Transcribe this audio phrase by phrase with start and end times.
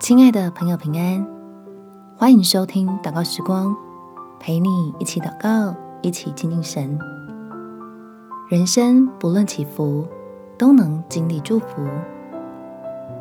[0.00, 1.26] 亲爱的朋友，平安！
[2.16, 3.76] 欢迎收听祷告时光，
[4.38, 6.96] 陪你一起祷告，一起亲近神。
[8.48, 10.06] 人生不论起伏，
[10.56, 11.84] 都能经历祝福。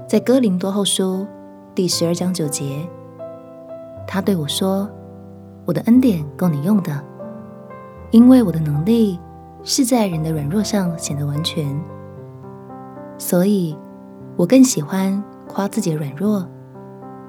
[0.08, 1.26] 在哥林多后书
[1.74, 2.88] 第十二章九节，
[4.08, 4.88] 他对我说
[5.66, 7.04] ：“我的恩典够你用的，
[8.12, 9.20] 因为我的能力
[9.64, 11.76] 是在人的软弱上显得完全。
[13.18, 13.76] 所以，
[14.36, 16.48] 我更喜欢夸自己的软弱。”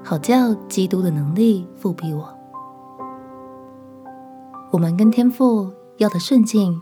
[0.09, 2.35] 好叫基督的能力复庇我。
[4.71, 6.81] 我们跟天父要的顺境，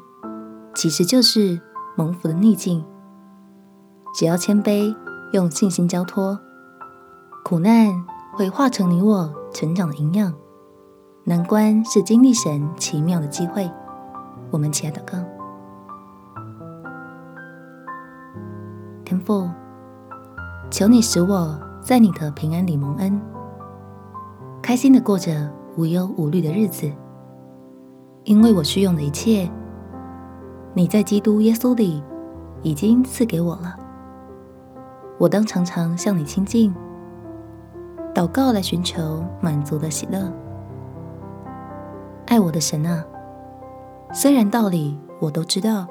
[0.73, 1.59] 其实就是
[1.97, 2.85] 蒙福的逆境。
[4.15, 4.95] 只要谦卑，
[5.33, 6.39] 用信心交托，
[7.43, 7.91] 苦难
[8.37, 10.33] 会化成你我成长的营养。
[11.25, 13.69] 难关是经历神奇妙的机会。
[14.51, 15.17] 我们起来祷告，
[19.03, 19.49] 天父，
[20.71, 21.66] 求你使我。
[21.87, 23.17] 在你的平安里蒙恩，
[24.61, 26.91] 开心的过着无忧无虑的日子，
[28.25, 29.49] 因为我需用的一切，
[30.73, 32.03] 你在基督耶稣里
[32.61, 33.73] 已经赐给我了。
[35.17, 36.75] 我当常常向你亲近，
[38.13, 40.29] 祷告来寻求满足的喜乐。
[42.25, 43.01] 爱我的神啊，
[44.11, 45.87] 虽然道理我都知道，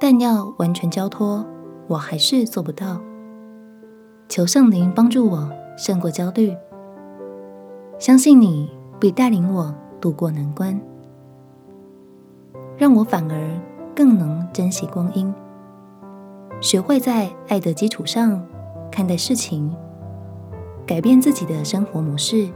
[0.00, 1.44] 但要完全交托，
[1.86, 2.98] 我还是做不到。
[4.28, 6.56] 求圣灵帮助我胜过焦虑，
[7.98, 10.80] 相信你必带领我度过难关，
[12.76, 13.60] 让我反而
[13.94, 15.32] 更能珍惜光阴，
[16.60, 18.44] 学会在爱的基础上
[18.90, 19.72] 看待事情，
[20.86, 22.48] 改变自己的生活模式，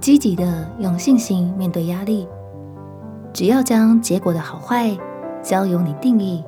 [0.00, 2.26] 积极的用信心面对压力，
[3.32, 4.98] 只要将结果的好坏
[5.42, 6.42] 交由你定义，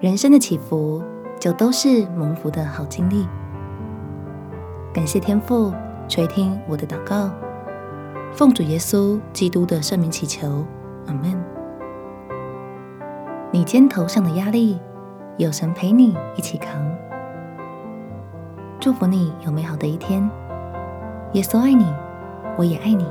[0.00, 1.02] 人生的起伏。
[1.44, 3.28] 就都是蒙福的好经历。
[4.94, 5.74] 感谢天父
[6.08, 7.30] 垂听我的祷告，
[8.32, 10.64] 奉主耶稣基督的圣名祈求，
[11.06, 11.38] 阿门。
[13.50, 14.80] 你肩头上的压力，
[15.36, 16.82] 有神陪你一起扛。
[18.80, 20.26] 祝福你有美好的一天。
[21.34, 21.92] 耶稣爱你，
[22.56, 23.06] 我也爱你。